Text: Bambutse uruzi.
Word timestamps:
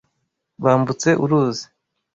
Bambutse 0.63 1.09
uruzi. 1.23 1.65